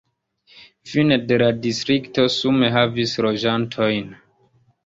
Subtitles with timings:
[0.91, 4.13] Fine de la distrikto sume havis loĝantojn.